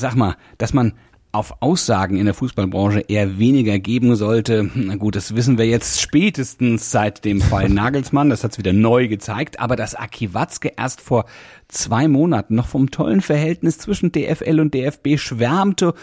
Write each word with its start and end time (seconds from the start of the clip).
Sag 0.00 0.14
mal, 0.14 0.36
dass 0.58 0.72
man 0.72 0.94
auf 1.32 1.62
Aussagen 1.62 2.16
in 2.16 2.24
der 2.24 2.34
Fußballbranche 2.34 3.04
eher 3.06 3.38
weniger 3.38 3.78
geben 3.78 4.16
sollte. 4.16 4.68
Na 4.74 4.96
gut, 4.96 5.14
das 5.14 5.36
wissen 5.36 5.58
wir 5.58 5.66
jetzt 5.66 6.00
spätestens 6.00 6.90
seit 6.90 7.24
dem 7.24 7.40
Fall 7.40 7.68
Nagelsmann. 7.68 8.30
Das 8.30 8.42
hat's 8.42 8.58
wieder 8.58 8.72
neu 8.72 9.06
gezeigt. 9.06 9.60
Aber 9.60 9.76
dass 9.76 9.94
Aki 9.94 10.34
Watzke 10.34 10.72
erst 10.76 11.00
vor 11.00 11.26
zwei 11.68 12.08
Monaten 12.08 12.56
noch 12.56 12.66
vom 12.66 12.90
tollen 12.90 13.20
Verhältnis 13.20 13.78
zwischen 13.78 14.10
DFL 14.10 14.58
und 14.58 14.74
DFB 14.74 15.18
schwärmte 15.18 15.94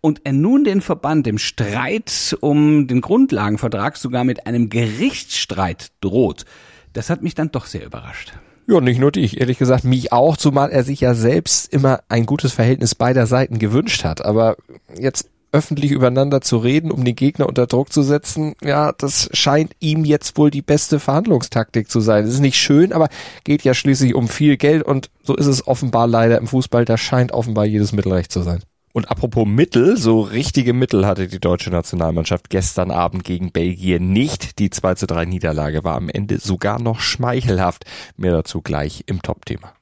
und 0.00 0.20
er 0.24 0.32
nun 0.32 0.64
den 0.64 0.82
Verband 0.82 1.26
im 1.26 1.38
Streit 1.38 2.36
um 2.40 2.86
den 2.86 3.00
Grundlagenvertrag 3.00 3.96
sogar 3.96 4.22
mit 4.24 4.46
einem 4.46 4.68
Gerichtsstreit 4.68 5.92
droht, 6.02 6.44
das 6.92 7.08
hat 7.08 7.22
mich 7.22 7.34
dann 7.34 7.50
doch 7.50 7.64
sehr 7.64 7.86
überrascht. 7.86 8.34
Ja, 8.66 8.80
nicht 8.80 8.98
nur 8.98 9.12
dich, 9.12 9.40
ehrlich 9.40 9.58
gesagt, 9.58 9.84
mich 9.84 10.12
auch, 10.12 10.36
zumal 10.36 10.70
er 10.70 10.84
sich 10.84 11.00
ja 11.00 11.14
selbst 11.14 11.72
immer 11.72 12.00
ein 12.08 12.24
gutes 12.24 12.52
Verhältnis 12.52 12.94
beider 12.94 13.26
Seiten 13.26 13.58
gewünscht 13.58 14.04
hat. 14.04 14.24
Aber 14.24 14.56
jetzt 14.98 15.28
öffentlich 15.52 15.92
übereinander 15.92 16.40
zu 16.40 16.58
reden, 16.58 16.90
um 16.90 17.04
den 17.04 17.14
Gegner 17.14 17.46
unter 17.46 17.66
Druck 17.66 17.92
zu 17.92 18.02
setzen, 18.02 18.54
ja, 18.62 18.92
das 18.92 19.28
scheint 19.32 19.72
ihm 19.78 20.04
jetzt 20.04 20.36
wohl 20.36 20.50
die 20.50 20.62
beste 20.62 20.98
Verhandlungstaktik 20.98 21.88
zu 21.88 22.00
sein. 22.00 22.24
Das 22.24 22.34
ist 22.34 22.40
nicht 22.40 22.56
schön, 22.56 22.92
aber 22.92 23.08
geht 23.44 23.62
ja 23.62 23.72
schließlich 23.72 24.14
um 24.14 24.28
viel 24.28 24.56
Geld 24.56 24.82
und 24.82 25.10
so 25.22 25.36
ist 25.36 25.46
es 25.46 25.66
offenbar 25.68 26.08
leider 26.08 26.38
im 26.38 26.48
Fußball. 26.48 26.84
Da 26.84 26.96
scheint 26.96 27.32
offenbar 27.32 27.66
jedes 27.66 27.92
Mittelrecht 27.92 28.32
zu 28.32 28.42
sein. 28.42 28.62
Und 28.96 29.10
apropos 29.10 29.44
Mittel, 29.44 29.96
so 29.96 30.20
richtige 30.20 30.72
Mittel 30.72 31.04
hatte 31.04 31.26
die 31.26 31.40
deutsche 31.40 31.70
Nationalmannschaft 31.70 32.48
gestern 32.48 32.92
Abend 32.92 33.24
gegen 33.24 33.50
Belgien 33.50 34.12
nicht. 34.12 34.60
Die 34.60 34.70
2 34.70 34.94
zu 34.94 35.08
3 35.08 35.24
Niederlage 35.24 35.82
war 35.82 35.96
am 35.96 36.08
Ende 36.08 36.38
sogar 36.38 36.80
noch 36.80 37.00
schmeichelhaft. 37.00 37.86
Mehr 38.16 38.30
dazu 38.30 38.62
gleich 38.62 39.02
im 39.06 39.20
Top-Thema. 39.20 39.72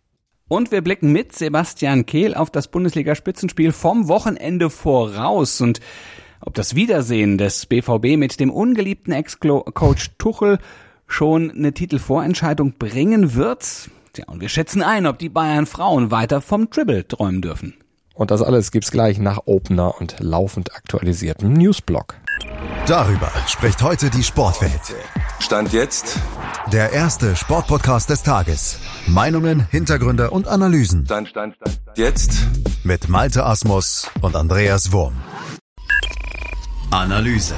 Und 0.49 0.73
wir 0.73 0.81
blicken 0.81 1.13
mit 1.13 1.35
Sebastian 1.35 2.07
Kehl 2.07 2.35
auf 2.35 2.51
das 2.51 2.69
Bundesliga-Spitzenspiel 2.69 3.73
vom 3.73 4.09
Wochenende 4.09 4.71
voraus 4.71 5.61
und 5.61 5.81
ob 6.41 6.55
das 6.55 6.75
Wiedersehen 6.75 7.37
des 7.37 7.67
BVB 7.67 8.17
mit 8.17 8.41
dem 8.41 8.49
ungeliebten 8.51 9.13
Ex-Coach 9.13 10.13
Tuchel 10.17 10.59
schon 11.07 11.51
eine 11.51 11.75
Titelvorentscheidung 11.75 12.79
bringen 12.79 13.35
wird. 13.35 13.91
Tja, 14.15 14.25
und 14.29 14.41
wir 14.41 14.49
schätzen 14.49 14.81
ein, 14.81 15.05
ob 15.05 15.19
die 15.19 15.29
Bayern 15.29 15.67
Frauen 15.67 16.11
weiter 16.11 16.41
vom 16.41 16.71
Dribble 16.71 17.07
träumen 17.07 17.43
dürfen. 17.43 17.75
Und 18.23 18.31
das 18.31 18.41
alles 18.41 18.71
gibt's 18.71 18.93
gleich 18.93 19.19
nach 19.19 19.41
Opener 19.47 20.01
und 20.01 20.15
laufend 20.21 20.77
aktualisiertem 20.77 21.53
Newsblog. 21.55 22.15
Darüber 22.87 23.29
spricht 23.49 23.83
heute 23.83 24.11
die 24.11 24.23
Sportwelt. 24.23 24.95
Stand 25.41 25.73
jetzt 25.73 26.21
Der 26.71 26.93
erste 26.93 27.35
Sportpodcast 27.35 28.11
des 28.11 28.23
Tages. 28.23 28.79
Meinungen, 29.09 29.67
Hintergründe 29.73 30.31
und 30.31 30.47
Analysen. 30.47 31.05
Stand, 31.05 31.31
Stand, 31.31 31.57
Stand, 31.57 31.81
jetzt 31.97 32.47
Mit 32.85 33.09
Malte 33.09 33.45
Asmus 33.45 34.09
und 34.21 34.37
Andreas 34.37 34.93
Wurm. 34.93 35.15
Analyse. 36.93 37.57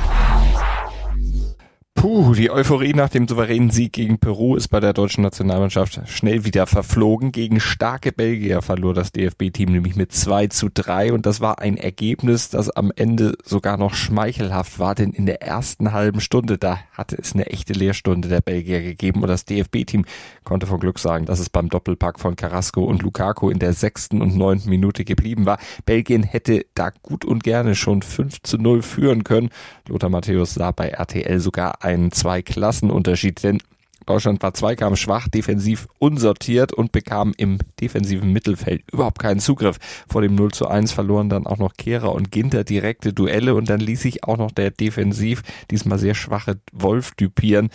Puh, 2.05 2.35
die 2.35 2.51
Euphorie 2.51 2.93
nach 2.93 3.09
dem 3.09 3.27
souveränen 3.27 3.71
Sieg 3.71 3.95
gegen 3.95 4.19
Peru 4.19 4.57
ist 4.57 4.69
bei 4.69 4.79
der 4.79 4.93
deutschen 4.93 5.23
Nationalmannschaft 5.23 6.03
schnell 6.05 6.45
wieder 6.45 6.67
verflogen. 6.67 7.33
Gegen 7.33 7.61
starke 7.61 8.13
Belgier 8.13 8.61
verlor 8.61 8.93
das 8.93 9.11
DFB-Team 9.11 9.73
nämlich 9.73 9.97
mit 9.97 10.13
2 10.13 10.49
zu 10.49 10.69
3 10.69 11.15
und 11.15 11.25
das 11.25 11.41
war 11.41 11.61
ein 11.61 11.79
Ergebnis, 11.79 12.51
das 12.51 12.69
am 12.69 12.93
Ende 12.95 13.39
sogar 13.43 13.79
noch 13.79 13.95
schmeichelhaft 13.95 14.79
war, 14.79 14.95
denn 14.95 15.13
in 15.13 15.25
der 15.25 15.41
ersten 15.41 15.93
halben 15.93 16.21
Stunde, 16.21 16.59
da 16.59 16.79
hatte 16.93 17.17
es 17.17 17.33
eine 17.33 17.47
echte 17.47 17.73
Lehrstunde 17.73 18.29
der 18.29 18.43
Belgier 18.43 18.83
gegeben 18.83 19.23
und 19.23 19.29
das 19.29 19.47
DFB-Team 19.47 20.05
konnte 20.45 20.67
von 20.67 20.81
Glück 20.81 20.99
sagen, 20.99 21.25
dass 21.25 21.39
es 21.39 21.49
beim 21.49 21.71
Doppelpack 21.71 22.21
von 22.21 22.37
Carrasco 22.37 22.85
und 22.85 23.01
Lukaku 23.03 23.49
in 23.49 23.61
der 23.61 23.73
sechsten 23.73 24.21
und 24.21 24.37
neunten 24.37 24.69
Minute 24.69 25.07
geblieben 25.07 25.47
war. 25.47 25.59
Belgien 25.87 26.23
hätte 26.23 26.67
da 26.75 26.91
gut 26.91 27.25
und 27.25 27.43
gerne 27.45 27.75
schon 27.75 28.03
5 28.03 28.43
zu 28.43 28.59
0 28.59 28.83
führen 28.83 29.25
können. 29.25 29.49
Lothar 29.89 30.11
Matthäus 30.11 30.53
sah 30.53 30.71
bei 30.71 30.89
RTL 30.89 31.41
sogar 31.41 31.83
einen 31.95 32.13
Zwei-Klassen-Unterschied, 32.13 33.43
denn 33.43 33.61
Deutschland 34.07 34.43
war 34.43 34.53
zweikampfschwach, 34.53 35.29
defensiv 35.29 35.89
unsortiert 35.99 36.73
und 36.73 36.93
bekam 36.93 37.33
im 37.37 37.59
defensiven 37.81 38.33
Mittelfeld 38.33 38.83
überhaupt 38.93 39.19
keinen 39.19 39.41
Zugriff. 39.41 39.79
Vor 40.09 40.21
dem 40.21 40.35
0 40.35 40.53
zu 40.53 40.69
1 40.69 40.93
verloren 40.93 41.31
dann 41.31 41.47
auch 41.47 41.57
noch 41.57 41.75
Kehrer 41.75 42.13
und 42.13 42.31
Ginter 42.31 42.65
direkte 42.65 43.13
Duelle 43.13 43.55
und 43.55 43.71
dann 43.71 43.81
ließ 43.81 44.03
sich 44.03 44.25
auch 44.25 44.37
noch 44.37 44.51
der 44.51 44.71
defensiv 44.71 45.43
diesmal 45.71 45.99
sehr 45.99 46.15
schwache 46.15 46.61
Wolf 46.73 47.13
düpieren. 47.15 47.71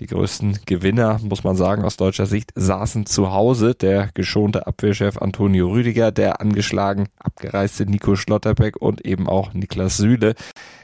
Die 0.00 0.06
größten 0.06 0.60
Gewinner, 0.66 1.20
muss 1.22 1.42
man 1.42 1.56
sagen, 1.56 1.84
aus 1.84 1.96
deutscher 1.96 2.26
Sicht, 2.26 2.52
saßen 2.54 3.06
zu 3.06 3.32
Hause. 3.32 3.74
Der 3.74 4.10
geschonte 4.14 4.66
Abwehrchef 4.66 5.18
Antonio 5.18 5.68
Rüdiger, 5.68 6.12
der 6.12 6.40
angeschlagen 6.40 7.08
abgereiste 7.18 7.84
Nico 7.84 8.14
Schlotterbeck 8.14 8.76
und 8.76 9.04
eben 9.04 9.28
auch 9.28 9.54
Niklas 9.54 9.96
Süle. 9.96 10.34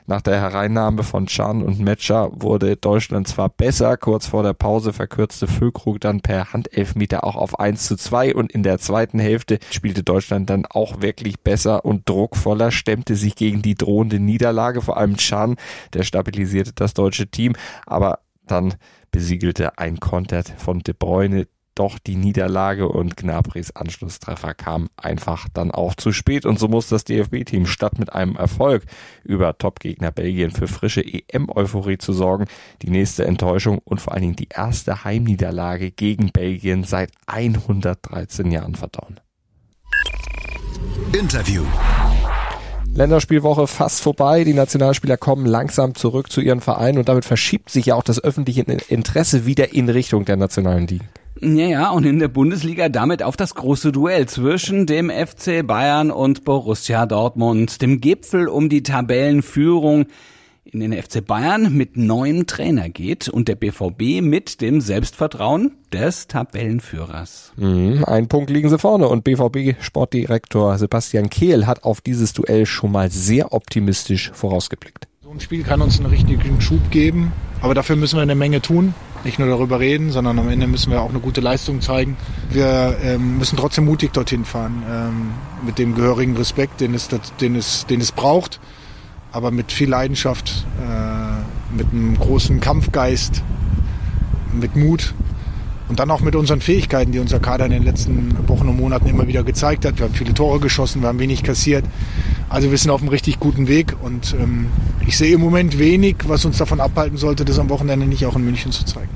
Nach 0.06 0.20
der 0.20 0.38
Hereinnahme 0.38 1.02
von 1.02 1.26
Chan 1.26 1.62
und 1.62 1.80
Metscher 1.80 2.30
wurde 2.34 2.76
Deutschland 2.76 3.26
zwar 3.26 3.48
besser, 3.48 3.96
kurz 3.96 4.26
vor 4.26 4.42
der 4.42 4.52
Pause 4.52 4.92
verkürzte 4.92 5.46
Füllkrug 5.46 5.98
dann 5.98 6.20
per 6.20 6.52
Handelfmeter 6.52 7.24
auch 7.24 7.36
auf 7.36 7.58
1 7.58 7.86
zu 7.86 7.96
2 7.96 8.34
und 8.34 8.52
in 8.52 8.62
der 8.62 8.78
zweiten 8.78 9.18
Hälfte 9.18 9.58
spielte 9.70 10.02
Deutschland 10.02 10.50
dann 10.50 10.66
auch 10.66 11.00
wirklich 11.00 11.40
besser 11.40 11.86
und 11.86 12.06
druckvoller, 12.06 12.70
stemmte 12.70 13.16
sich 13.16 13.34
gegen 13.34 13.62
die 13.62 13.76
drohende 13.76 14.20
Niederlage, 14.20 14.82
vor 14.82 14.98
allem 14.98 15.16
Chan, 15.16 15.56
der 15.94 16.02
stabilisierte 16.02 16.72
das 16.74 16.92
deutsche 16.92 17.28
Team, 17.28 17.54
aber 17.86 18.18
dann 18.46 18.74
besiegelte 19.10 19.78
ein 19.78 20.00
Konter 20.00 20.42
von 20.58 20.80
De 20.80 20.94
Bruyne 20.98 21.46
doch 21.74 21.98
die 21.98 22.16
Niederlage 22.16 22.88
und 22.88 23.16
Gnabrys 23.16 23.70
Anschlusstreffer 23.72 24.54
kam 24.54 24.88
einfach 24.96 25.48
dann 25.52 25.70
auch 25.70 25.94
zu 25.94 26.12
spät 26.12 26.46
und 26.46 26.58
so 26.58 26.68
muss 26.68 26.88
das 26.88 27.04
DFB-Team 27.04 27.66
statt 27.66 27.98
mit 27.98 28.12
einem 28.12 28.36
Erfolg 28.36 28.84
über 29.24 29.56
Topgegner 29.58 30.10
Belgien 30.10 30.50
für 30.50 30.68
frische 30.68 31.04
EM-Euphorie 31.04 31.98
zu 31.98 32.12
sorgen, 32.12 32.46
die 32.82 32.90
nächste 32.90 33.24
Enttäuschung 33.24 33.78
und 33.84 34.00
vor 34.00 34.12
allen 34.12 34.22
Dingen 34.22 34.36
die 34.36 34.48
erste 34.48 35.04
Heimniederlage 35.04 35.90
gegen 35.90 36.30
Belgien 36.30 36.84
seit 36.84 37.10
113 37.26 38.50
Jahren 38.50 38.74
verdauen. 38.74 39.20
Interview. 41.12 41.64
Länderspielwoche 42.94 43.66
fast 43.66 44.00
vorbei. 44.00 44.44
Die 44.44 44.54
Nationalspieler 44.54 45.16
kommen 45.16 45.46
langsam 45.46 45.96
zurück 45.96 46.30
zu 46.30 46.40
ihren 46.40 46.60
Vereinen 46.60 46.98
und 46.98 47.08
damit 47.08 47.24
verschiebt 47.24 47.70
sich 47.70 47.86
ja 47.86 47.96
auch 47.96 48.04
das 48.04 48.22
öffentliche 48.22 48.62
Interesse 48.62 49.46
wieder 49.46 49.74
in 49.74 49.88
Richtung 49.88 50.24
der 50.24 50.36
nationalen 50.36 50.86
Ligen. 50.86 51.08
Ja, 51.40 51.66
ja, 51.66 51.90
und 51.90 52.06
in 52.06 52.20
der 52.20 52.28
Bundesliga 52.28 52.88
damit 52.88 53.22
auf 53.22 53.36
das 53.36 53.56
große 53.56 53.90
Duell 53.90 54.26
zwischen 54.26 54.86
dem 54.86 55.10
FC 55.10 55.66
Bayern 55.66 56.12
und 56.12 56.44
Borussia 56.44 57.06
Dortmund, 57.06 57.82
dem 57.82 58.00
Gipfel 58.00 58.46
um 58.48 58.68
die 58.68 58.84
Tabellenführung 58.84 60.06
in 60.64 60.80
den 60.80 60.92
FC 60.92 61.24
Bayern 61.24 61.72
mit 61.74 61.96
neuem 61.96 62.46
Trainer 62.46 62.88
geht 62.88 63.28
und 63.28 63.48
der 63.48 63.56
BVB 63.56 64.22
mit 64.22 64.60
dem 64.60 64.80
Selbstvertrauen 64.80 65.72
des 65.92 66.28
Tabellenführers. 66.28 67.52
Mhm, 67.56 68.04
ein 68.06 68.28
Punkt 68.28 68.50
liegen 68.50 68.68
sie 68.68 68.78
vorne 68.78 69.08
und 69.08 69.24
BVB-Sportdirektor 69.24 70.78
Sebastian 70.78 71.30
Kehl 71.30 71.66
hat 71.66 71.84
auf 71.84 72.00
dieses 72.00 72.32
Duell 72.32 72.64
schon 72.64 72.92
mal 72.92 73.10
sehr 73.10 73.52
optimistisch 73.52 74.30
vorausgeblickt. 74.34 75.08
So 75.20 75.30
ein 75.30 75.40
Spiel 75.40 75.64
kann 75.64 75.82
uns 75.82 75.98
einen 75.98 76.10
richtigen 76.10 76.60
Schub 76.60 76.90
geben, 76.90 77.32
aber 77.60 77.74
dafür 77.74 77.96
müssen 77.96 78.16
wir 78.16 78.22
eine 78.22 78.34
Menge 78.34 78.62
tun. 78.62 78.94
Nicht 79.24 79.38
nur 79.38 79.48
darüber 79.48 79.80
reden, 79.80 80.12
sondern 80.12 80.38
am 80.38 80.48
Ende 80.48 80.66
müssen 80.66 80.92
wir 80.92 81.00
auch 81.00 81.10
eine 81.10 81.20
gute 81.20 81.40
Leistung 81.40 81.80
zeigen. 81.80 82.16
Wir 82.50 82.96
ähm, 83.02 83.38
müssen 83.38 83.56
trotzdem 83.56 83.86
mutig 83.86 84.12
dorthin 84.12 84.44
fahren, 84.44 84.82
ähm, 84.88 85.30
mit 85.66 85.78
dem 85.78 85.94
gehörigen 85.94 86.36
Respekt, 86.36 86.80
den 86.80 86.94
es, 86.94 87.08
den 87.40 87.56
es, 87.56 87.86
den 87.86 88.00
es 88.00 88.12
braucht 88.12 88.60
aber 89.34 89.50
mit 89.50 89.72
viel 89.72 89.88
Leidenschaft, 89.88 90.64
äh, 90.78 91.76
mit 91.76 91.92
einem 91.92 92.16
großen 92.16 92.60
Kampfgeist, 92.60 93.42
mit 94.52 94.76
Mut 94.76 95.12
und 95.88 95.98
dann 95.98 96.08
auch 96.12 96.20
mit 96.20 96.36
unseren 96.36 96.60
Fähigkeiten, 96.60 97.10
die 97.10 97.18
unser 97.18 97.40
Kader 97.40 97.66
in 97.66 97.72
den 97.72 97.82
letzten 97.82 98.48
Wochen 98.48 98.68
und 98.68 98.76
Monaten 98.76 99.08
immer 99.08 99.26
wieder 99.26 99.42
gezeigt 99.42 99.84
hat. 99.84 99.98
Wir 99.98 100.04
haben 100.06 100.14
viele 100.14 100.34
Tore 100.34 100.60
geschossen, 100.60 101.02
wir 101.02 101.08
haben 101.08 101.18
wenig 101.18 101.42
kassiert. 101.42 101.84
Also 102.48 102.70
wir 102.70 102.78
sind 102.78 102.92
auf 102.92 103.00
einem 103.00 103.08
richtig 103.08 103.40
guten 103.40 103.66
Weg 103.66 103.96
und 104.02 104.36
ähm, 104.38 104.68
ich 105.06 105.16
sehe 105.16 105.34
im 105.34 105.40
Moment 105.40 105.78
wenig, 105.78 106.16
was 106.26 106.44
uns 106.44 106.58
davon 106.58 106.80
abhalten 106.80 107.16
sollte, 107.16 107.44
das 107.44 107.58
am 107.58 107.68
Wochenende 107.68 108.06
nicht 108.06 108.24
auch 108.26 108.36
in 108.36 108.44
München 108.44 108.72
zu 108.72 108.84
zeigen. 108.84 109.10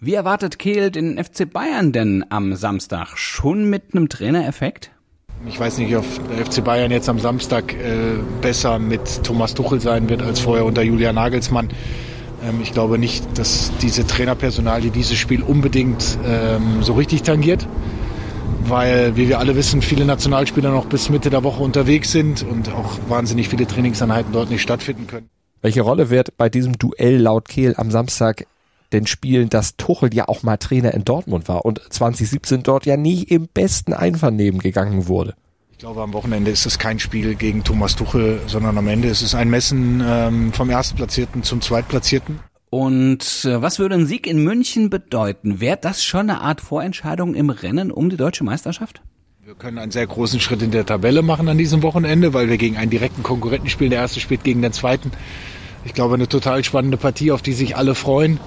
Wie 0.00 0.14
erwartet 0.14 0.58
Kehl 0.58 0.90
den 0.90 1.22
FC 1.22 1.50
Bayern 1.50 1.92
denn 1.92 2.24
am 2.28 2.54
Samstag? 2.56 3.16
Schon 3.16 3.70
mit 3.70 3.94
einem 3.94 4.08
Trainereffekt? 4.08 4.90
Ich 5.46 5.58
weiß 5.58 5.78
nicht, 5.78 5.94
ob 5.96 6.04
der 6.28 6.44
FC 6.44 6.64
Bayern 6.64 6.90
jetzt 6.90 7.08
am 7.08 7.18
Samstag 7.18 7.74
äh, 7.74 8.18
besser 8.40 8.78
mit 8.78 9.22
Thomas 9.24 9.54
Tuchel 9.54 9.80
sein 9.80 10.08
wird 10.08 10.22
als 10.22 10.40
vorher 10.40 10.64
unter 10.64 10.82
Julian 10.82 11.14
Nagelsmann. 11.14 11.68
Ähm, 12.42 12.60
ich 12.62 12.72
glaube 12.72 12.98
nicht, 12.98 13.24
dass 13.38 13.72
diese 13.82 14.06
Trainerpersonalie 14.06 14.90
dieses 14.90 15.18
Spiel 15.18 15.42
unbedingt 15.42 16.18
ähm, 16.26 16.82
so 16.82 16.94
richtig 16.94 17.22
tangiert, 17.22 17.66
weil, 18.68 19.16
wie 19.16 19.28
wir 19.28 19.38
alle 19.38 19.56
wissen, 19.56 19.82
viele 19.82 20.04
Nationalspieler 20.04 20.70
noch 20.70 20.86
bis 20.86 21.10
Mitte 21.10 21.30
der 21.30 21.44
Woche 21.44 21.62
unterwegs 21.62 22.12
sind 22.12 22.42
und 22.42 22.70
auch 22.70 22.98
wahnsinnig 23.08 23.48
viele 23.48 23.66
Trainingseinheiten 23.66 24.32
dort 24.32 24.50
nicht 24.50 24.62
stattfinden 24.62 25.06
können. 25.06 25.28
Welche 25.62 25.82
Rolle 25.82 26.10
wird 26.10 26.36
bei 26.36 26.48
diesem 26.48 26.78
Duell 26.78 27.16
laut 27.18 27.48
Kehl 27.48 27.74
am 27.76 27.90
Samstag 27.90 28.46
denn 28.92 29.06
spielen, 29.06 29.48
dass 29.48 29.76
Tuchel 29.76 30.14
ja 30.14 30.28
auch 30.28 30.42
mal 30.42 30.56
Trainer 30.56 30.94
in 30.94 31.04
Dortmund 31.04 31.48
war 31.48 31.64
und 31.64 31.80
2017 31.90 32.62
dort 32.62 32.86
ja 32.86 32.96
nie 32.96 33.22
im 33.22 33.48
besten 33.48 33.92
Einvernehmen 33.92 34.60
gegangen 34.60 35.08
wurde. 35.08 35.34
Ich 35.72 35.78
glaube, 35.78 36.02
am 36.02 36.12
Wochenende 36.12 36.50
ist 36.50 36.66
es 36.66 36.78
kein 36.78 37.00
Spiel 37.00 37.34
gegen 37.34 37.64
Thomas 37.64 37.96
Tuchel, 37.96 38.40
sondern 38.46 38.78
am 38.78 38.86
Ende 38.86 39.08
ist 39.08 39.22
es 39.22 39.34
ein 39.34 39.50
Messen 39.50 40.02
ähm, 40.06 40.52
vom 40.52 40.70
Erstplatzierten 40.70 41.42
zum 41.42 41.60
Zweitplatzierten. 41.60 42.38
Und 42.74 43.44
äh, 43.44 43.62
was 43.62 43.78
würde 43.78 43.94
ein 43.94 44.04
Sieg 44.04 44.26
in 44.26 44.42
München 44.42 44.90
bedeuten? 44.90 45.60
Wäre 45.60 45.78
das 45.80 46.02
schon 46.02 46.28
eine 46.28 46.40
Art 46.40 46.60
Vorentscheidung 46.60 47.36
im 47.36 47.48
Rennen 47.48 47.92
um 47.92 48.10
die 48.10 48.16
deutsche 48.16 48.42
Meisterschaft? 48.42 49.00
Wir 49.44 49.54
können 49.54 49.78
einen 49.78 49.92
sehr 49.92 50.08
großen 50.08 50.40
Schritt 50.40 50.60
in 50.60 50.72
der 50.72 50.84
Tabelle 50.84 51.22
machen 51.22 51.48
an 51.48 51.56
diesem 51.56 51.84
Wochenende, 51.84 52.34
weil 52.34 52.48
wir 52.48 52.58
gegen 52.58 52.76
einen 52.76 52.90
direkten 52.90 53.22
Konkurrenten 53.22 53.68
spielen. 53.68 53.90
Der 53.90 54.00
erste 54.00 54.18
spielt 54.18 54.42
gegen 54.42 54.60
den 54.60 54.72
zweiten. 54.72 55.12
Ich 55.84 55.94
glaube, 55.94 56.14
eine 56.14 56.26
total 56.26 56.64
spannende 56.64 56.96
Partie, 56.96 57.30
auf 57.30 57.42
die 57.42 57.52
sich 57.52 57.76
alle 57.76 57.94
freuen. 57.94 58.40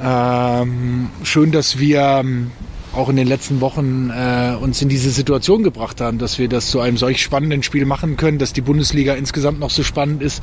Ähm, 0.00 1.10
schön, 1.24 1.50
dass 1.50 1.76
wir 1.76 2.20
ähm, 2.20 2.52
auch 2.92 3.08
in 3.08 3.16
den 3.16 3.26
letzten 3.26 3.60
Wochen 3.60 4.10
äh, 4.10 4.54
uns 4.60 4.80
in 4.80 4.88
diese 4.88 5.10
Situation 5.10 5.64
gebracht 5.64 6.00
haben, 6.00 6.18
dass 6.18 6.38
wir 6.38 6.48
das 6.48 6.70
zu 6.70 6.78
einem 6.78 6.98
solch 6.98 7.20
spannenden 7.20 7.64
Spiel 7.64 7.84
machen 7.84 8.16
können, 8.16 8.38
dass 8.38 8.52
die 8.52 8.60
Bundesliga 8.60 9.14
insgesamt 9.14 9.58
noch 9.58 9.70
so 9.70 9.82
spannend 9.82 10.22
ist, 10.22 10.40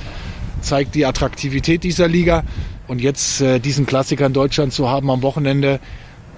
zeigt 0.64 0.96
die 0.96 1.06
Attraktivität 1.06 1.84
dieser 1.84 2.08
Liga. 2.08 2.44
Und 2.88 3.02
jetzt 3.02 3.42
äh, 3.42 3.60
diesen 3.60 3.86
Klassiker 3.86 4.26
in 4.26 4.34
Deutschland 4.34 4.74
zu 4.74 4.90
haben 4.90 5.10
am 5.10 5.22
Wochenende, 5.22 5.80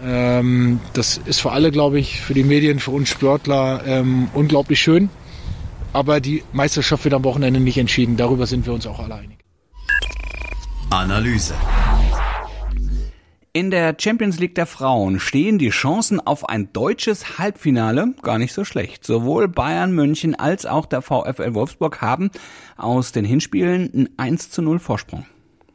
ähm, 0.04 0.80
das 0.94 1.18
ist 1.18 1.42
für 1.42 1.51
alle, 1.51 1.72
glaube 1.72 2.00
ich, 2.00 2.22
für 2.22 2.33
die 2.33 2.44
Medien, 2.44 2.80
für 2.80 2.92
uns 2.92 3.10
Sportler 3.10 3.81
ähm, 3.86 4.27
unglaublich 4.33 4.80
schön. 4.80 5.10
Aber 5.94 6.19
die 6.19 6.44
Meisterschaft 6.51 7.06
wird 7.06 7.13
am 7.13 7.24
Wochenende 7.24 7.60
nicht 7.60 7.77
entschieden. 7.77 8.18
Darüber 8.18 8.45
sind 8.45 8.66
wir 8.66 8.74
uns 8.74 8.86
auch 8.86 9.00
alle 9.00 9.16
einig. 9.16 9.38
Analyse. 10.89 11.54
In 13.56 13.72
der 13.72 13.96
Champions 13.98 14.38
League 14.38 14.56
der 14.56 14.66
Frauen 14.66 15.18
stehen 15.18 15.57
die 15.57 15.69
Chancen 15.69 16.19
auf 16.19 16.50
ein 16.50 16.74
deutsches 16.74 17.40
Halbfinale 17.40 18.13
gar 18.22 18.38
nicht 18.38 18.52
so 18.52 18.66
schlecht. 18.66 19.06
Sowohl 19.06 19.48
Bayern 19.48 19.94
München 19.94 20.36
als 20.36 20.66
auch 20.66 20.86
der 20.86 21.02
VfL 21.02 21.54
Wolfsburg 21.54 22.02
haben 22.02 22.31
aus 22.75 23.13
den 23.13 23.24
Hinspielen 23.24 23.90
einen 23.94 24.10
1 24.18 24.52
zu 24.52 24.62
0 24.62 24.80
Vorsprung. 24.80 25.25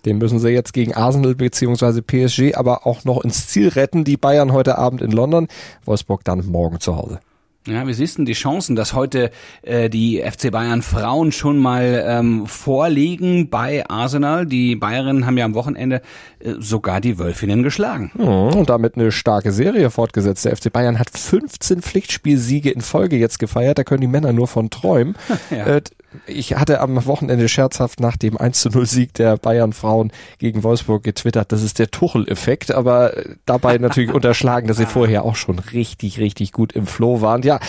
Den 0.04 0.18
müssen 0.18 0.38
sie 0.40 0.50
jetzt 0.50 0.74
gegen 0.74 0.92
Arsenal 0.92 1.34
bzw. 1.34 2.02
PSG 2.02 2.54
aber 2.54 2.86
auch 2.86 3.04
noch 3.04 3.24
ins 3.24 3.48
Ziel 3.48 3.68
retten. 3.68 4.04
Die 4.04 4.18
Bayern 4.18 4.52
heute 4.52 4.76
Abend 4.76 5.00
in 5.00 5.10
London, 5.10 5.48
Wolfsburg 5.86 6.22
dann 6.22 6.44
morgen 6.44 6.80
zu 6.80 6.96
Hause. 6.96 7.18
Ja, 7.66 7.86
wie 7.86 7.92
siehst 7.92 8.16
du 8.16 8.24
die 8.24 8.32
Chancen, 8.32 8.74
dass 8.74 8.94
heute 8.94 9.30
äh, 9.60 9.90
die 9.90 10.22
FC 10.22 10.50
Bayern 10.50 10.80
Frauen 10.80 11.30
schon 11.30 11.58
mal 11.58 12.04
ähm, 12.06 12.46
vorliegen 12.46 13.50
bei 13.50 13.86
Arsenal? 13.86 14.46
Die 14.46 14.76
Bayerinnen 14.76 15.26
haben 15.26 15.36
ja 15.36 15.44
am 15.44 15.52
Wochenende 15.54 16.00
äh, 16.38 16.54
sogar 16.58 17.02
die 17.02 17.18
Wölfinnen 17.18 17.62
geschlagen. 17.62 18.12
Mhm, 18.14 18.56
und 18.58 18.70
damit 18.70 18.96
eine 18.96 19.12
starke 19.12 19.52
Serie 19.52 19.90
fortgesetzt. 19.90 20.46
Der 20.46 20.56
FC 20.56 20.72
Bayern 20.72 20.98
hat 20.98 21.10
15 21.10 21.82
Pflichtspielsiege 21.82 22.70
in 22.70 22.80
Folge 22.80 23.16
jetzt 23.16 23.38
gefeiert. 23.38 23.78
Da 23.78 23.84
können 23.84 24.00
die 24.00 24.06
Männer 24.06 24.32
nur 24.32 24.48
von 24.48 24.70
träumen. 24.70 25.14
Ja. 25.50 25.66
Äh, 25.66 25.82
ich 26.26 26.56
hatte 26.56 26.80
am 26.80 27.04
Wochenende 27.06 27.48
scherzhaft 27.48 28.00
nach 28.00 28.16
dem 28.16 28.36
1 28.36 28.60
zu 28.60 28.68
0 28.70 28.86
Sieg 28.86 29.14
der 29.14 29.36
Bayern 29.36 29.72
Frauen 29.72 30.12
gegen 30.38 30.62
Wolfsburg 30.62 31.02
getwittert, 31.02 31.52
das 31.52 31.62
ist 31.62 31.78
der 31.78 31.90
Tuchel-Effekt, 31.90 32.72
aber 32.72 33.12
dabei 33.46 33.78
natürlich 33.78 34.10
unterschlagen, 34.14 34.68
dass 34.68 34.76
sie 34.76 34.86
vorher 34.86 35.24
auch 35.24 35.36
schon 35.36 35.58
richtig, 35.58 36.18
richtig 36.18 36.52
gut 36.52 36.72
im 36.72 36.86
Flow 36.86 37.20
waren. 37.20 37.42
Ja, 37.42 37.60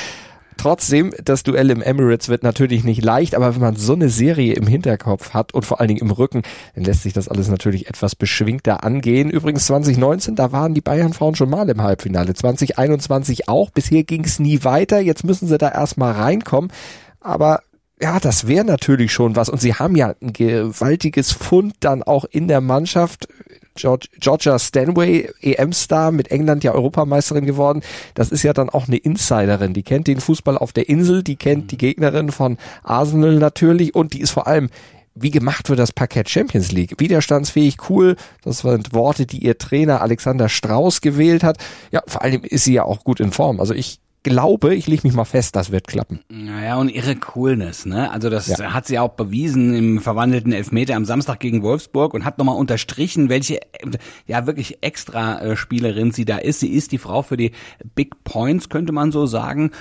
Trotzdem, 0.62 1.12
das 1.24 1.42
Duell 1.42 1.72
im 1.72 1.82
Emirates 1.82 2.30
wird 2.30 2.44
natürlich 2.44 2.84
nicht 2.84 3.04
leicht, 3.04 3.34
aber 3.34 3.56
wenn 3.56 3.62
man 3.62 3.76
so 3.78 3.94
eine 3.94 4.10
Serie 4.10 4.54
im 4.54 4.68
Hinterkopf 4.68 5.34
hat 5.34 5.56
und 5.56 5.66
vor 5.66 5.80
allen 5.80 5.88
Dingen 5.88 6.02
im 6.02 6.12
Rücken, 6.12 6.44
dann 6.76 6.84
lässt 6.84 7.02
sich 7.02 7.14
das 7.14 7.28
alles 7.28 7.48
natürlich 7.48 7.90
etwas 7.90 8.16
beschwingter 8.16 8.84
angehen. 8.84 9.32
Übrigens 9.32 9.66
2019, 9.66 10.36
da 10.36 10.52
waren 10.52 10.76
die 10.76 10.82
Bayern-Frauen 10.82 11.34
schon 11.34 11.50
mal 11.50 11.68
im 11.68 11.82
Halbfinale. 11.82 12.36
2021 12.36 13.50
auch. 13.50 13.72
Bisher 13.72 14.04
ging 14.04 14.24
es 14.24 14.38
nie 14.38 14.64
weiter. 14.64 15.00
Jetzt 15.00 15.24
müssen 15.24 15.48
sie 15.48 15.58
da 15.58 15.70
erstmal 15.70 16.12
reinkommen. 16.12 16.72
Aber 17.22 17.62
ja, 18.02 18.20
das 18.20 18.48
wäre 18.48 18.66
natürlich 18.66 19.14
schon 19.14 19.36
was. 19.36 19.48
Und 19.48 19.62
sie 19.62 19.76
haben 19.76 19.96
ja 19.96 20.16
ein 20.22 20.34
gewaltiges 20.34 21.32
Fund 21.32 21.76
dann 21.82 22.02
auch 22.04 22.26
in 22.26 22.48
der 22.48 22.62
Mannschaft. 22.62 23.28
Georgia 23.76 24.60
Stanway, 24.60 25.30
EM-Star, 25.42 26.12
mit 26.12 26.30
England 26.30 26.64
ja 26.64 26.74
Europameisterin 26.74 27.46
geworden. 27.46 27.82
Das 28.16 28.32
ist 28.32 28.44
ja 28.44 28.54
dann 28.54 28.70
auch 28.70 28.88
eine 28.88 28.98
Insiderin. 28.98 29.74
Die 29.74 29.84
kennt 29.84 30.08
den 30.08 30.20
Fußball 30.20 30.58
auf 30.58 30.74
der 30.74 30.90
Insel, 30.90 31.24
die 31.24 31.38
kennt 31.38 31.72
die 31.72 31.78
Gegnerin 31.78 32.32
von 32.32 32.58
Arsenal 32.84 33.36
natürlich 33.36 33.96
und 33.96 34.14
die 34.14 34.22
ist 34.22 34.32
vor 34.32 34.48
allem 34.48 34.70
wie 35.14 35.32
gemacht 35.32 35.70
wird 35.70 35.80
das 35.80 35.92
Parkett 35.92 36.30
Champions 36.30 36.72
League. 36.72 36.96
Widerstandsfähig, 36.98 37.90
cool. 37.90 38.16
Das 38.44 38.60
sind 38.60 38.94
Worte, 38.94 39.26
die 39.26 39.44
ihr 39.44 39.58
Trainer 39.58 40.02
Alexander 40.02 40.48
Strauß 40.48 41.02
gewählt 41.02 41.44
hat. 41.44 41.58
Ja, 41.92 42.02
vor 42.08 42.22
allem 42.22 42.44
ist 42.44 42.64
sie 42.64 42.74
ja 42.74 42.84
auch 42.84 43.04
gut 43.04 43.20
in 43.20 43.32
Form. 43.32 43.60
Also 43.60 43.74
ich 43.74 44.00
glaube, 44.24 44.76
ich 44.76 44.88
leg 44.88 45.04
mich 45.04 45.14
mal 45.14 45.26
fest, 45.26 45.56
das 45.56 45.72
wird 45.72 45.88
klappen. 45.88 46.22
Naja, 46.30 46.78
und 46.78 46.90
ihre 46.90 47.16
Coolness, 47.16 47.86
ne? 47.86 48.12
Also 48.12 48.30
das 48.30 48.48
ja. 48.48 48.74
hat 48.74 48.86
sie 48.86 49.00
auch 49.00 49.10
bewiesen 49.10 49.74
im 49.74 50.00
verwandelten 50.00 50.54
Elfmeter 50.54 50.96
am 50.96 51.06
Samstag 51.06 51.40
gegen 51.40 51.64
Wolfsburg 51.64 52.14
und 52.14 52.26
hat 52.26 52.38
nochmal 52.38 52.58
unterstrichen, 52.58 53.30
welche 53.30 53.60
ja 54.28 54.46
wirklich 54.46 54.80
extra 54.82 55.56
Spielerin 55.56 56.12
sie 56.12 56.26
da 56.26 56.38
ist. 56.38 56.60
Sie 56.60 56.72
ist 56.72 56.92
die 56.92 56.98
Frau 56.98 57.22
für 57.22 57.38
die 57.38 57.52
Big 57.96 58.24
Points, 58.24 58.70
könnte 58.70 58.92
man 58.92 59.12
so 59.12 59.26
sagen. 59.26 59.72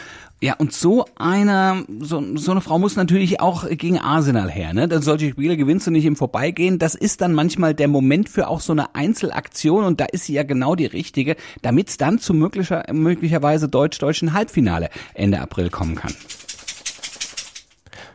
Ja, 0.42 0.54
und 0.54 0.72
so 0.72 1.04
eine, 1.16 1.84
so, 2.00 2.24
so 2.36 2.50
eine 2.52 2.62
Frau 2.62 2.78
muss 2.78 2.96
natürlich 2.96 3.40
auch 3.40 3.68
gegen 3.68 3.98
Arsenal 3.98 4.50
her, 4.50 4.72
ne? 4.72 4.88
Denn 4.88 5.02
solche 5.02 5.28
Spiele 5.28 5.58
gewinnst 5.58 5.86
du 5.86 5.90
nicht 5.90 6.06
im 6.06 6.16
Vorbeigehen. 6.16 6.78
Das 6.78 6.94
ist 6.94 7.20
dann 7.20 7.34
manchmal 7.34 7.74
der 7.74 7.88
Moment 7.88 8.30
für 8.30 8.48
auch 8.48 8.60
so 8.60 8.72
eine 8.72 8.94
Einzelaktion 8.94 9.84
und 9.84 10.00
da 10.00 10.06
ist 10.06 10.24
sie 10.24 10.32
ja 10.32 10.42
genau 10.42 10.76
die 10.76 10.86
richtige, 10.86 11.36
damit 11.60 11.90
es 11.90 11.98
dann 11.98 12.18
zu 12.18 12.32
möglicher, 12.32 12.84
möglicherweise 12.90 13.68
deutsch-deutschen 13.68 14.32
Halbfinale 14.32 14.88
Ende 15.12 15.40
April 15.40 15.68
kommen 15.68 15.94
kann. 15.94 16.14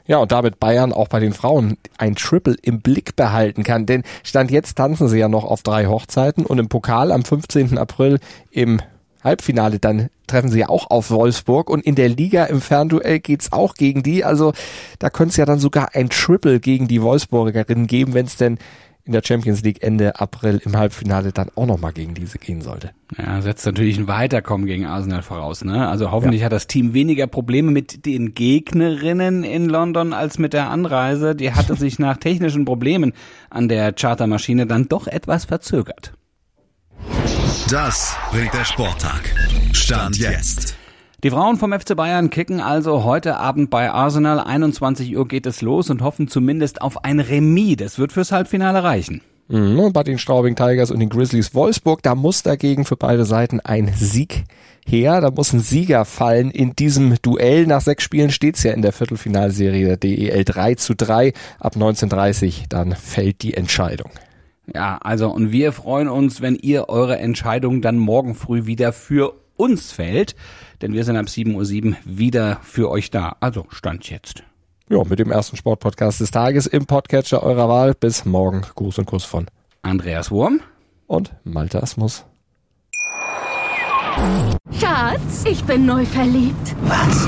Ja, 0.07 0.18
und 0.18 0.31
damit 0.31 0.60
Bayern 0.60 0.94
auch 0.94 1.07
bei 1.07 1.19
den 1.19 1.33
Frauen 1.33 1.78
ein 2.00 2.16
Triple 2.16 2.56
im 2.63 2.81
Blick 2.81 3.16
behalten 3.16 3.63
kann. 3.63 3.86
Denn 3.86 4.04
Stand 4.24 4.50
jetzt 4.50 4.75
tanzen 4.78 5.07
sie 5.07 5.19
ja 5.19 5.28
noch 5.28 5.44
auf 5.44 5.62
drei 5.62 5.86
Hochzeiten 5.86 6.44
und 6.45 6.57
im 6.57 6.69
Pokal 6.69 7.12
am 7.12 7.24
15. 7.24 7.78
April 7.78 8.19
im 8.50 8.81
Halbfinale, 9.25 9.80
dann 9.80 10.10
treffen 10.27 10.50
sie 10.50 10.60
ja 10.60 10.69
auch 10.69 10.89
auf 10.89 11.10
Wolfsburg 11.10 11.69
und 11.69 11.83
in 11.83 11.95
der 11.95 12.10
Liga 12.10 12.45
im 12.45 12.62
Fernduell 12.62 13.19
geht's 13.19 13.51
auch 13.51 13.74
gegen 13.74 14.04
die. 14.04 14.24
Also 14.24 14.54
da 15.00 15.10
könnte 15.10 15.31
es 15.31 15.38
ja 15.38 15.45
dann 15.45 15.60
sogar 15.60 15.89
ein 15.94 16.10
Triple 16.10 16.60
gegen 16.60 16.88
die 16.88 17.01
Wolfsburgerinnen 17.01 17.88
geben, 17.88 18.13
wenn 18.13 18.25
es 18.25 18.38
denn 18.38 18.57
in 19.06 19.13
der 19.13 19.22
Champions 19.24 19.62
League 19.62 19.83
Ende 19.83 20.19
April 20.19 20.60
im 20.66 20.75
Halbfinale 20.75 21.31
dann 21.31 21.50
auch 21.56 21.68
nochmal 21.68 21.94
gegen 21.94 22.16
diese 22.16 22.39
gehen 22.39 22.62
sollte. 22.62 22.89
Ja, 23.16 23.39
setzt 23.42 23.66
natürlich 23.66 24.00
ein 24.00 24.07
Weiterkommen 24.07 24.66
gegen 24.66 24.88
Arsenal 24.88 25.22
voraus. 25.22 25.63
Ne? 25.63 25.88
Also 25.88 26.12
hoffentlich 26.12 26.42
ja. 26.42 26.45
hat 26.45 26.54
das 26.54 26.66
Team 26.66 26.95
weniger 26.95 27.28
Probleme 27.28 27.69
mit 27.71 28.07
den 28.07 28.33
Gegnerinnen 28.33 29.44
in 29.44 29.69
London 29.69 30.12
als 30.12 30.39
mit 30.39 30.54
der 30.54 30.71
Anreise. 30.71 31.36
Die 31.36 31.54
hatte 31.54 31.76
sich 31.80 31.99
nach 31.99 32.18
technischen 32.18 32.66
Problemen 32.66 33.14
an 33.52 33.69
der 33.69 33.94
Chartermaschine 33.94 34.66
dann 34.66 34.88
doch 34.90 35.06
etwas 35.06 35.45
verzögert. 35.45 36.14
Das 37.72 38.16
bringt 38.30 38.54
der 38.54 38.64
Sporttag. 38.64 39.34
Stand 39.74 40.19
jetzt. 40.19 40.76
Die 41.24 41.31
Frauen 41.31 41.57
vom 41.57 41.74
FC 41.74 41.95
Bayern 41.95 42.30
kicken 42.30 42.62
also 42.62 43.04
heute 43.04 43.38
Abend 43.38 43.72
bei 43.72 43.90
Arsenal. 43.90 44.40
21 44.40 45.18
Uhr 45.18 45.28
geht 45.28 45.48
es 45.48 45.64
los 45.64 45.90
und 45.90 46.04
hoffen 46.04 46.28
zumindest 46.28 46.84
auf 46.84 47.04
ein 47.04 47.19
Remis. 47.19 47.78
Das 47.78 47.98
wird 47.98 48.12
fürs 48.12 48.31
Halbfinale 48.31 48.84
reichen. 48.84 49.22
Mhm, 49.48 49.94
bei 49.94 50.04
den 50.04 50.19
Straubing 50.19 50.56
Tigers 50.56 50.92
und 50.92 51.00
den 51.00 51.10
Grizzlies 51.10 51.56
Wolfsburg, 51.56 52.04
da 52.04 52.14
muss 52.14 52.44
dagegen 52.44 52.86
für 52.86 52.98
beide 52.98 53.26
Seiten 53.26 53.60
ein 53.60 53.92
Sieg 53.95 54.44
her. 54.86 55.19
Da 55.19 55.31
muss 55.31 55.52
ein 55.52 55.60
Sieger 55.60 56.06
fallen 56.06 56.52
in 56.52 56.76
diesem 56.76 57.16
Duell. 57.24 57.66
Nach 57.66 57.81
sechs 57.81 58.04
Spielen 58.04 58.30
steht's 58.30 58.62
ja 58.62 58.74
in 58.74 58.84
der 58.84 58.94
Viertelfinalserie 58.94 59.88
der 59.88 59.98
DEL 59.98 60.45
3 60.45 60.76
zu 60.76 60.94
3. 60.94 61.34
Ab 61.60 61.76
19.30 61.76 62.66
dann 62.69 62.95
fällt 62.95 63.42
die 63.42 63.56
Entscheidung. 63.56 64.12
Ja, 64.74 64.98
also 64.98 65.30
und 65.30 65.52
wir 65.52 65.72
freuen 65.72 66.07
uns, 66.07 66.42
wenn 66.42 66.56
ihr 66.56 66.90
eure 66.90 67.18
Entscheidung 67.18 67.81
dann 67.81 67.98
morgen 67.98 68.36
früh 68.36 68.66
wieder 68.66 68.94
für 68.94 69.34
uns 69.57 69.92
fällt, 69.92 70.36
denn 70.81 70.94
wir 70.94 71.04
sind 71.04 71.18
ab 71.18 71.28
7.07 71.28 71.88
Uhr 71.88 71.95
wieder 72.04 72.60
für 72.64 72.90
euch 72.90 73.12
da. 73.12 73.38
Also 73.40 73.66
Stand 73.69 74.10
jetzt. 74.10 74.44
Ja, 74.90 75.04
mit 75.04 75.19
dem 75.19 75.31
ersten 75.31 75.57
Sportpodcast 75.57 76.19
des 76.19 76.31
Tages 76.31 76.68
im 76.68 76.86
Podcatcher 76.86 77.42
eurer 77.42 77.69
Wahl. 77.69 77.94
Bis 77.95 78.26
morgen. 78.26 78.62
Gruß 78.76 79.00
und 79.00 79.06
Kuss 79.06 79.24
von 79.24 79.48
Andreas 79.81 80.30
Wurm 80.30 80.62
und 81.07 81.34
Malte 81.44 81.81
Asmus. 81.81 82.26
Schatz, 84.80 85.44
ich 85.50 85.64
bin 85.64 85.86
neu 85.86 86.06
verliebt. 86.06 86.76
Was? 86.84 87.28